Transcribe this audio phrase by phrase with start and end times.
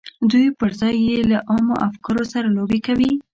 [0.31, 3.11] دوی پر ځای یې له عامو افکارو سره لوبې کوي